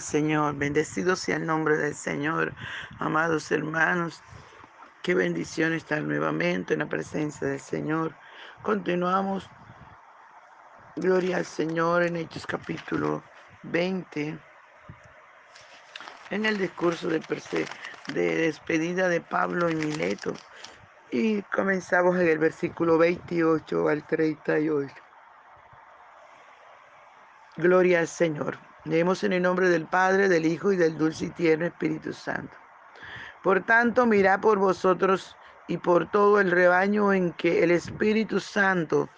[0.00, 0.56] Señor.
[0.56, 2.52] Bendecido sea el nombre del Señor.
[2.98, 4.22] Amados hermanos,
[5.02, 8.14] qué bendición estar nuevamente en la presencia del Señor.
[8.62, 9.48] Continuamos.
[10.96, 13.22] Gloria al Señor en Hechos capítulo
[13.64, 14.38] 20.
[16.30, 17.20] En el discurso de,
[18.14, 20.34] de despedida de Pablo y Mileto.
[21.10, 24.94] Y comenzamos en el versículo 28 al 38.
[27.56, 28.65] Gloria al Señor.
[28.86, 32.54] Leemos en el nombre del Padre, del Hijo y del dulce y tierno Espíritu Santo.
[33.42, 35.36] Por tanto, mirad por vosotros
[35.66, 39.08] y por todo el rebaño en que el Espíritu Santo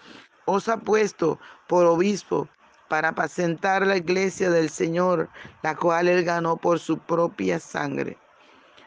[0.47, 2.49] os ha puesto por obispo
[2.89, 5.29] para apacentar la iglesia del Señor,
[5.63, 8.17] la cual él ganó por su propia sangre.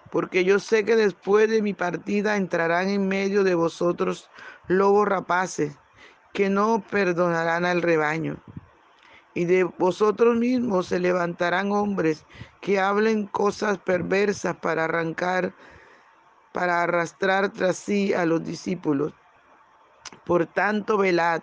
[0.09, 4.32] Porque yo sé que después de mi partida entrarán en medio de vosotros
[4.68, 5.77] lobos rapaces,
[6.34, 8.41] que no perdonarán al rebaño
[9.34, 12.26] y de vosotros mismos se levantarán hombres
[12.60, 15.54] que hablen cosas perversas para arrancar,
[16.51, 19.13] para arrastrar tras sí a los discípulos.
[20.26, 21.41] Por tanto, velad,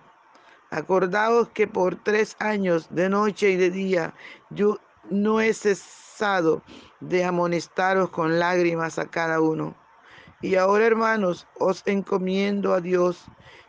[0.70, 4.14] acordaos que por tres años, de noche y de día,
[4.50, 4.78] yo
[5.10, 6.62] no he cesado
[7.00, 9.74] de amonestaros con lágrimas a cada uno.
[10.42, 13.24] Y ahora, hermanos, os encomiendo a Dios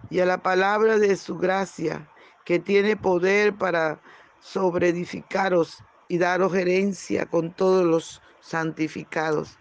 [0.09, 2.07] y a la palabra de su gracia
[2.49, 4.01] que tiene poder para
[4.39, 9.59] sobreedificaros y daros herencia con todos los santificados.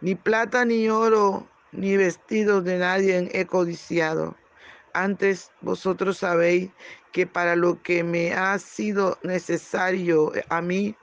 [0.00, 4.34] Ni plata ni oro ni vestidos de nadie he codiciado.
[4.92, 6.72] Antes vosotros sabéis
[7.12, 10.96] que para lo que me ha sido necesario a mí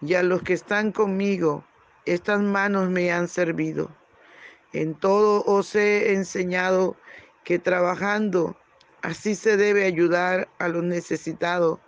[0.00, 1.64] y a los que están conmigo,
[2.06, 3.88] estas manos me han servido.
[4.72, 6.96] En todo os he enseñado
[7.44, 8.56] que trabajando
[9.02, 11.78] Así se debe ayudar a los necesitados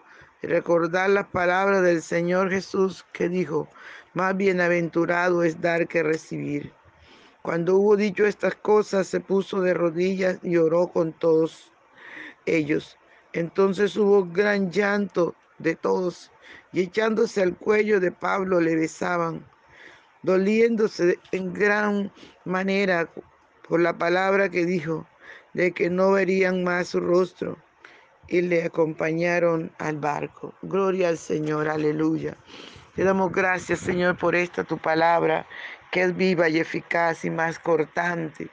[0.42, 3.68] y recordar las palabras del Señor Jesús que dijo,
[4.14, 6.72] más bienaventurado es dar que recibir.
[7.42, 11.70] Cuando hubo dicho estas cosas, se puso de rodillas y oró con todos
[12.46, 12.96] ellos.
[13.34, 16.30] Entonces hubo gran llanto de todos
[16.72, 19.44] y echándose al cuello de Pablo le besaban,
[20.22, 22.10] doliéndose en gran
[22.44, 23.10] manera
[23.68, 25.06] por la palabra que dijo
[25.54, 27.58] de que no verían más su rostro
[28.28, 30.54] y le acompañaron al barco.
[30.62, 32.36] Gloria al Señor, aleluya.
[32.94, 35.46] Te damos gracias, Señor, por esta tu palabra,
[35.90, 38.50] que es viva y eficaz y más cortante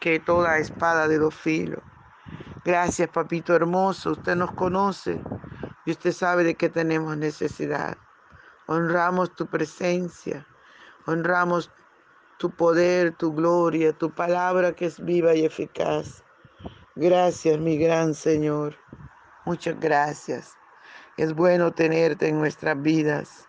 [0.00, 1.82] que toda espada de dos filos.
[2.64, 4.12] Gracias, papito hermoso.
[4.12, 5.18] Usted nos conoce
[5.86, 7.96] y usted sabe de qué tenemos necesidad.
[8.66, 10.46] Honramos tu presencia,
[11.06, 11.70] honramos
[12.38, 16.22] tu poder, tu gloria, tu palabra que es viva y eficaz.
[16.96, 18.74] Gracias, mi gran Señor.
[19.44, 20.56] Muchas gracias.
[21.16, 23.48] Es bueno tenerte en nuestras vidas.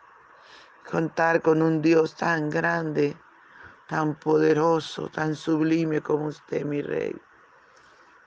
[0.90, 3.18] Contar con un Dios tan grande,
[3.88, 7.16] tan poderoso, tan sublime como usted, mi Rey.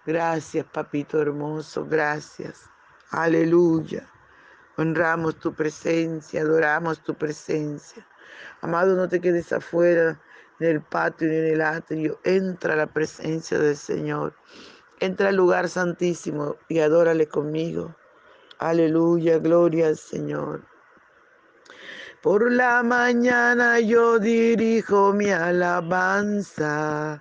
[0.04, 1.86] Gracias, papito hermoso.
[1.86, 2.68] Gracias.
[3.10, 4.10] Aleluya.
[4.76, 8.04] Honramos tu presencia, adoramos tu presencia.
[8.62, 10.20] Amado, no te quedes afuera
[10.58, 12.18] del patio ni en el atrio.
[12.24, 14.34] Entra a la presencia del Señor.
[15.04, 17.94] Entra al lugar santísimo y adórale conmigo.
[18.58, 20.62] Aleluya, gloria al Señor.
[22.22, 27.20] Por la mañana yo dirijo mi alabanza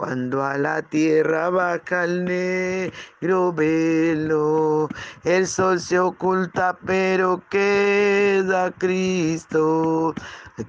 [0.00, 4.88] cuando a la tierra baja el negro velo,
[5.24, 10.14] el sol se oculta, pero queda Cristo,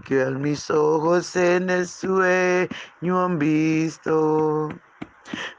[0.06, 4.68] que mis ojos en el sueño han visto.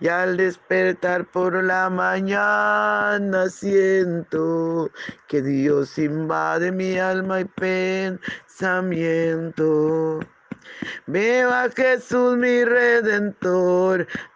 [0.00, 4.90] y al despertar por la mañana siento
[5.28, 7.44] que Dios invade mi alma y
[8.48, 10.20] pensamiento.
[11.06, 14.06] Veo a Jesús mi redentor,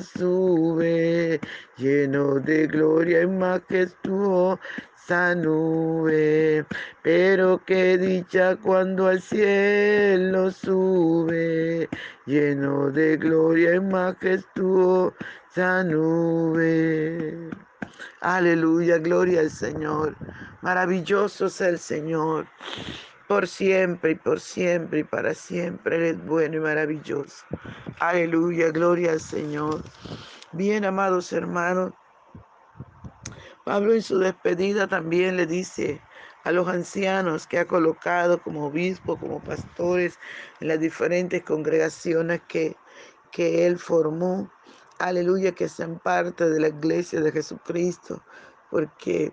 [0.00, 1.40] sube,
[1.76, 4.58] lleno de gloria y majestuosa
[5.36, 6.64] nube.
[7.02, 11.88] Pero qué dicha cuando al cielo sube,
[12.26, 15.14] lleno de gloria y majestuosa
[15.84, 17.50] nube.
[18.20, 20.16] Aleluya, gloria al Señor.
[20.62, 22.46] Maravilloso es el Señor
[23.28, 25.96] por siempre y por siempre y para siempre.
[25.96, 27.44] Él es bueno y maravilloso.
[27.98, 29.82] Aleluya, gloria al Señor.
[30.52, 31.92] Bien, amados hermanos,
[33.64, 36.00] Pablo en su despedida también le dice
[36.44, 40.18] a los ancianos que ha colocado como obispos, como pastores
[40.60, 42.76] en las diferentes congregaciones que,
[43.32, 44.48] que él formó.
[45.00, 48.22] Aleluya, que sean parte de la iglesia de Jesucristo,
[48.70, 49.32] porque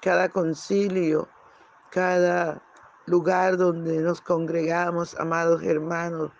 [0.00, 1.28] cada concilio,
[1.90, 2.62] cada
[3.08, 6.30] lugar donde nos congregamos, amados hermanos.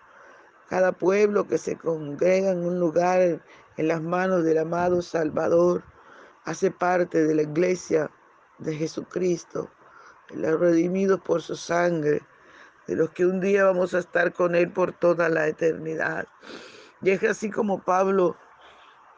[0.69, 3.41] Cada pueblo que se congrega en un lugar
[3.77, 5.83] en las manos del amado Salvador
[6.45, 8.09] hace parte de la iglesia
[8.59, 9.69] de Jesucristo,
[10.29, 12.21] de los redimidos por su sangre,
[12.87, 16.27] de los que un día vamos a estar con Él por toda la eternidad.
[17.01, 18.35] Y es así como Pablo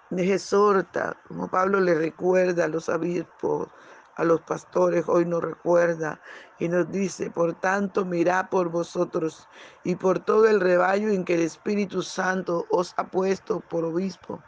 [0.10, 3.70] les exhorta, como Pablo le recuerda a los obispos,
[4.16, 6.20] a los pastores, hoy nos recuerda
[6.60, 9.48] y nos dice, por tanto, mirad por vosotros
[9.84, 14.42] y por todo el rebaño en que el Espíritu Santo os ha puesto por obispo,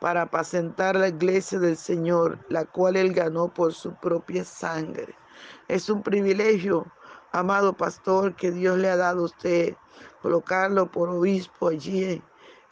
[0.00, 5.14] para apacentar la iglesia del Señor, la cual él ganó por su propia sangre.
[5.68, 6.86] Es un privilegio,
[7.32, 9.76] amado pastor, que Dios le ha dado a usted,
[10.22, 12.22] colocarlo por obispo allí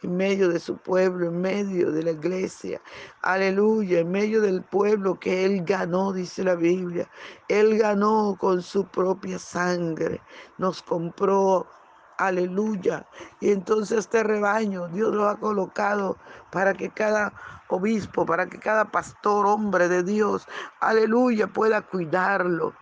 [0.01, 2.81] en medio de su pueblo, en medio de la iglesia.
[3.21, 7.09] Aleluya, en medio del pueblo que Él ganó, dice la Biblia.
[7.47, 10.21] Él ganó con su propia sangre,
[10.57, 11.67] nos compró.
[12.17, 13.07] Aleluya.
[13.39, 16.17] Y entonces este rebaño Dios lo ha colocado
[16.51, 17.31] para que cada
[17.69, 20.45] obispo, para que cada pastor, hombre de Dios,
[20.81, 22.73] aleluya, pueda cuidarlo.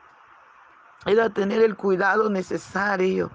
[1.04, 3.30] Pueda tener el cuidado necesario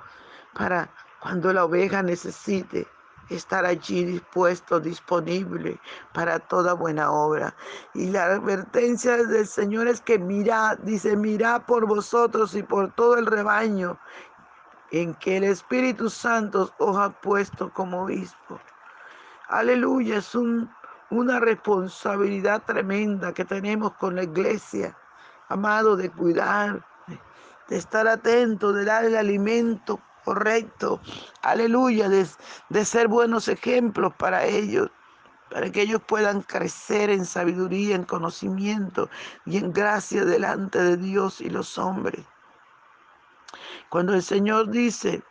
[0.54, 2.88] para cuando la oveja necesite
[3.30, 5.78] estar allí dispuesto, disponible
[6.12, 7.54] para toda buena obra.
[7.94, 13.16] Y la advertencia del Señor es que mira, dice, mira por vosotros y por todo
[13.16, 13.98] el rebaño
[14.90, 18.60] en que el Espíritu Santo os ha puesto como obispo.
[19.48, 24.96] Aleluya, es una responsabilidad tremenda que tenemos con la iglesia,
[25.48, 26.86] amado, de cuidar,
[27.68, 31.00] de estar atento, de dar el alimento correcto,
[31.42, 32.26] aleluya, de,
[32.68, 34.90] de ser buenos ejemplos para ellos
[35.52, 39.10] para que ellos puedan crecer en sabiduría, en conocimiento
[39.44, 42.24] y en gracia delante de Dios y los hombres.
[43.90, 45.22] Cuando el Señor dice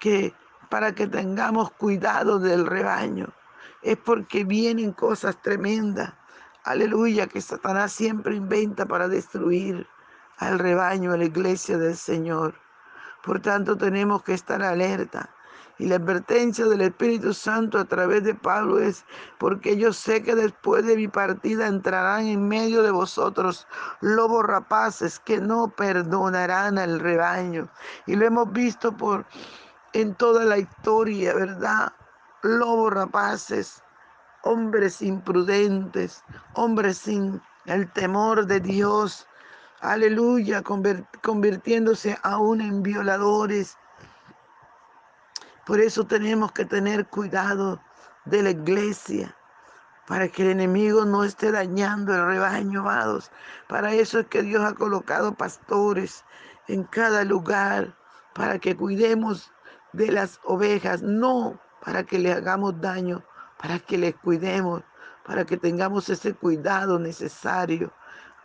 [0.00, 0.34] que
[0.68, 3.28] para que tengamos cuidado del rebaño,
[3.82, 6.12] es porque vienen cosas tremendas,
[6.64, 9.86] aleluya, que Satanás siempre inventa para destruir
[10.38, 12.65] al rebaño, a la iglesia del Señor.
[13.26, 15.28] Por tanto, tenemos que estar alerta.
[15.78, 19.04] Y la advertencia del Espíritu Santo a través de Pablo es,
[19.38, 23.66] porque yo sé que después de mi partida entrarán en medio de vosotros
[24.00, 27.68] lobos rapaces que no perdonarán al rebaño.
[28.06, 29.26] Y lo hemos visto por
[29.92, 31.92] en toda la historia, ¿verdad?
[32.42, 33.82] Lobos rapaces,
[34.44, 36.22] hombres imprudentes,
[36.54, 39.26] hombres sin el temor de Dios,
[39.80, 40.62] aleluya,
[41.22, 43.76] convirtiéndose aún en violadores,
[45.66, 47.80] Por eso tenemos que tener cuidado
[48.24, 49.36] de la iglesia,
[50.06, 53.32] para que el enemigo no esté dañando el rebaño, amados.
[53.66, 56.24] Para eso es que Dios ha colocado pastores
[56.68, 57.96] en cada lugar,
[58.32, 59.52] para que cuidemos
[59.92, 63.24] de las ovejas, no para que le hagamos daño,
[63.58, 64.84] para que les cuidemos,
[65.24, 67.92] para que tengamos ese cuidado necesario.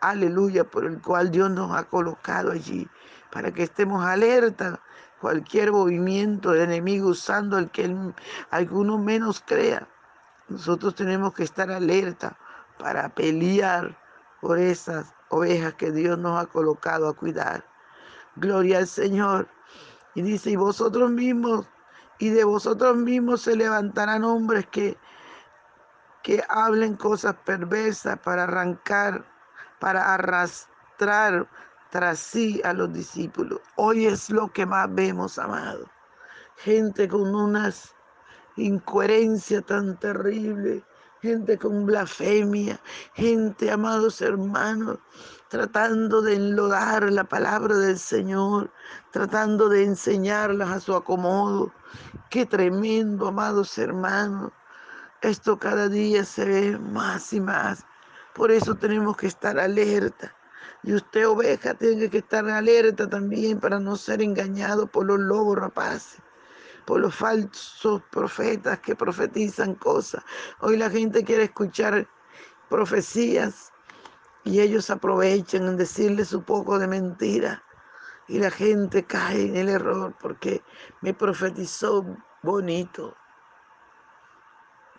[0.01, 2.89] Aleluya, por el cual Dios nos ha colocado allí,
[3.31, 4.81] para que estemos alerta
[5.21, 7.95] cualquier movimiento del enemigo usando el que
[8.49, 9.87] alguno menos crea.
[10.49, 12.35] Nosotros tenemos que estar alerta
[12.79, 13.95] para pelear
[14.41, 17.63] por esas ovejas que Dios nos ha colocado a cuidar.
[18.35, 19.47] Gloria al Señor.
[20.15, 21.67] Y dice, y vosotros mismos,
[22.17, 24.97] y de vosotros mismos se levantarán hombres que,
[26.23, 29.30] que hablen cosas perversas para arrancar,
[29.81, 31.49] para arrastrar
[31.89, 33.59] tras sí a los discípulos.
[33.75, 35.85] Hoy es lo que más vemos, amado.
[36.55, 37.93] Gente con unas
[38.55, 40.83] incoherencia tan terrible,
[41.21, 42.79] gente con blasfemia,
[43.13, 44.99] gente, amados hermanos,
[45.49, 48.71] tratando de enlodar la palabra del Señor,
[49.11, 51.73] tratando de enseñarlas a su acomodo.
[52.29, 54.51] Qué tremendo, amados hermanos.
[55.21, 57.85] Esto cada día se ve más y más.
[58.33, 60.35] Por eso tenemos que estar alerta.
[60.83, 65.57] Y usted, oveja, tiene que estar alerta también para no ser engañado por los lobos
[65.57, 66.19] rapaces,
[66.85, 70.23] por los falsos profetas que profetizan cosas.
[70.59, 72.07] Hoy la gente quiere escuchar
[72.69, 73.71] profecías
[74.43, 77.63] y ellos aprovechan en decirle su poco de mentira.
[78.27, 80.63] Y la gente cae en el error porque
[81.01, 82.05] me profetizó
[82.41, 83.15] bonito.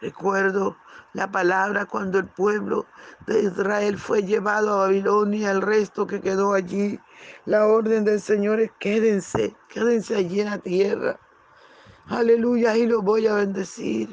[0.02, 0.76] Recuerdo
[1.12, 2.86] la palabra cuando el pueblo
[3.28, 6.98] de Israel fue llevado a Babilonia, el resto que quedó allí.
[7.46, 11.20] La orden del Señor es quédense, quédense allí en la tierra.
[12.08, 14.12] Aleluya, y los voy a bendecir.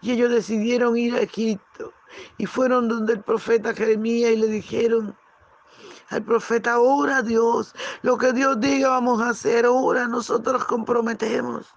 [0.00, 1.92] Y ellos decidieron ir a Egipto
[2.36, 5.16] y fueron donde el profeta Jeremías y le dijeron
[6.10, 11.72] al profeta, ora Dios, lo que Dios diga vamos a hacer, ora, nosotros comprometemos.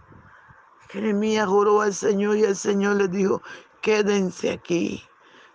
[0.92, 3.42] Jeremías juró al Señor y el Señor les dijo,
[3.82, 5.02] quédense aquí.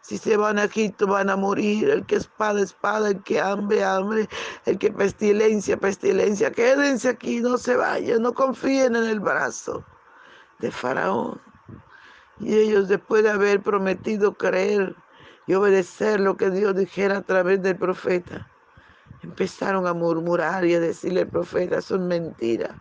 [0.00, 3.84] Si se van a Egipto van a morir, el que espada, espada, el que hambre,
[3.84, 4.28] hambre,
[4.64, 6.50] el que pestilencia, pestilencia.
[6.52, 9.84] Quédense aquí, no se vayan, no confíen en el brazo
[10.60, 11.38] de Faraón.
[12.38, 14.94] Y ellos después de haber prometido creer
[15.46, 18.48] y obedecer lo que Dios dijera a través del profeta,
[19.22, 22.72] empezaron a murmurar y a decirle al profeta, son mentiras.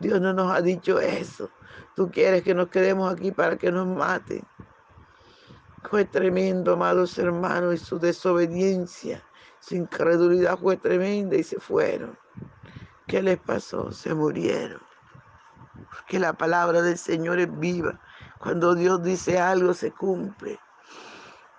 [0.00, 1.48] Dios no nos ha dicho eso.
[1.94, 4.42] Tú quieres que nos quedemos aquí para que nos maten.
[5.88, 9.22] Fue tremendo, amados hermanos, y su desobediencia,
[9.60, 12.18] su incredulidad fue tremenda y se fueron.
[13.06, 13.92] ¿Qué les pasó?
[13.92, 14.80] Se murieron.
[15.90, 18.00] Porque la palabra del Señor es viva.
[18.38, 20.58] Cuando Dios dice algo, se cumple.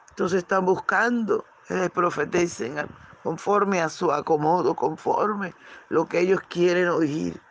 [0.09, 2.87] Entonces están buscando les profeticen
[3.23, 5.53] conforme a su acomodo, conforme
[5.89, 7.41] lo que ellos quieren oír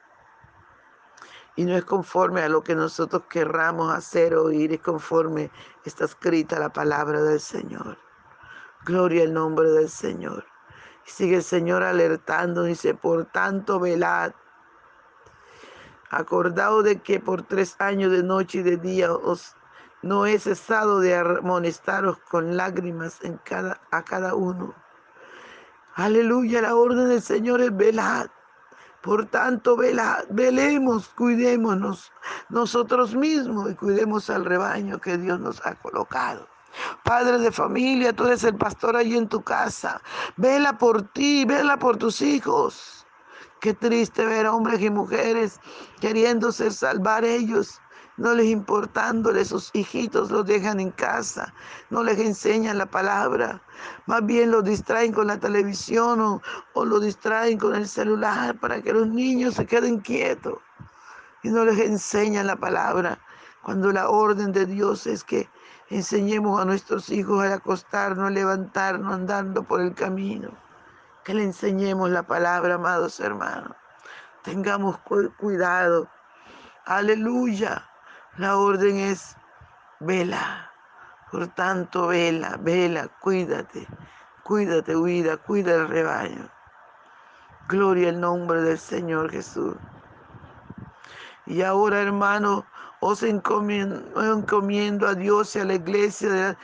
[1.57, 5.51] y no es conforme a lo que nosotros querramos hacer o oír, es conforme
[5.85, 7.99] está escrita la palabra del Señor.
[8.85, 10.45] Gloria al nombre del Señor.
[11.05, 14.33] Sigue el Señor alertando, dice, por tanto velad,
[16.11, 19.55] acordado de que por tres años de noche y de día os
[20.03, 24.75] no he cesado de amonestaros con lágrimas en cada, a cada uno.
[25.95, 28.29] Aleluya, la orden del Señor es velad.
[29.05, 32.11] Por tanto, vela, velemos, cuidémonos
[32.49, 36.49] nosotros mismos y cuidemos al rebaño que Dios nos ha colocado.
[37.03, 40.01] Padre de familia, tú eres el pastor allí en tu casa.
[40.39, 43.07] Vela por ti, vela por tus hijos.
[43.61, 45.61] Qué triste ver hombres y mujeres
[46.01, 47.81] queriéndose salvar ellos
[48.17, 51.53] no les importándole, sus hijitos los dejan en casa,
[51.91, 53.61] no les enseñan la palabra,
[54.07, 56.43] más bien los distraen con la televisión o,
[56.75, 60.59] o los distraen con el celular para que los niños se queden quietos
[61.43, 63.19] y no les enseñan la palabra,
[63.63, 65.49] cuando la orden de Dios es que
[65.91, 70.51] enseñemos a nuestros hijos a acostarnos, a levantarnos andando por el camino,
[71.25, 73.77] que le enseñemos la palabra, amados hermanos.
[74.43, 74.99] Tengamos
[75.39, 76.09] cuidado.
[76.85, 77.89] Aleluya.
[78.37, 79.37] La orden es
[80.01, 80.69] vela.
[81.31, 83.87] Por tanto, vela, vela, cuídate,
[84.43, 86.51] cuídate, cuida, cuida el rebaño.
[87.69, 89.77] Gloria al nombre del Señor Jesús.
[91.47, 92.67] Y ahora, hermano,
[92.99, 96.57] os encomiendo, a Dios y a la iglesia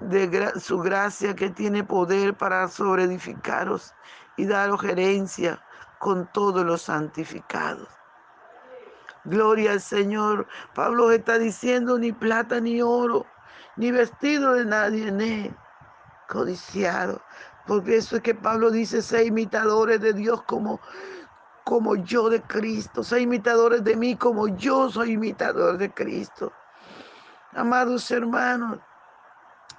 [0.00, 3.94] de, de su gracia que tiene poder para sobreedificaros
[4.36, 5.62] y daros gerencia
[6.00, 7.95] con todos los santificados.
[9.26, 10.46] Gloria al Señor.
[10.74, 13.26] Pablo está diciendo ni plata ni oro,
[13.76, 15.50] ni vestido de nadie, ni
[16.28, 17.20] codiciado.
[17.66, 20.80] Porque eso es que Pablo dice, sé imitadores de Dios como,
[21.64, 23.02] como yo de Cristo.
[23.02, 26.52] Sé imitadores de mí como yo soy imitador de Cristo.
[27.52, 28.78] Amados hermanos,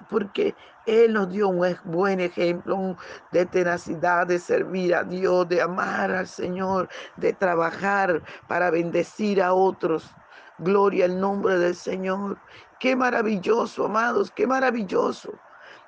[0.08, 0.54] porque
[0.86, 2.96] Él nos dio un buen ejemplo
[3.32, 9.52] de tenacidad, de servir a Dios, de amar al Señor, de trabajar para bendecir a
[9.52, 10.10] otros.
[10.58, 12.38] Gloria al nombre del Señor.
[12.80, 15.32] Qué maravilloso, amados, qué maravilloso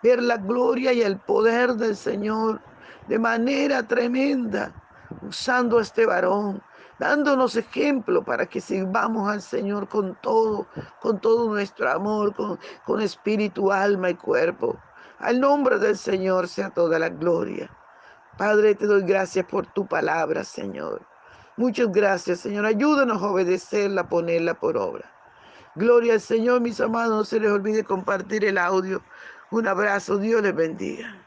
[0.03, 2.61] ver la gloria y el poder del Señor
[3.09, 4.73] de manera tremenda
[5.23, 6.63] usando a este varón
[7.01, 10.67] dándonos ejemplo para que sirvamos al Señor con todo,
[11.01, 14.79] con todo nuestro amor, con, con espíritu, alma y cuerpo.
[15.19, 17.71] Al nombre del Señor sea toda la gloria.
[18.37, 21.01] Padre, te doy gracias por tu palabra, Señor.
[21.57, 22.67] Muchas gracias, Señor.
[22.67, 25.11] Ayúdanos a obedecerla, ponerla por obra.
[25.77, 27.17] Gloria al Señor, mis amados.
[27.17, 29.03] No se les olvide compartir el audio.
[29.51, 30.19] Un abrazo.
[30.19, 31.21] Dios les bendiga.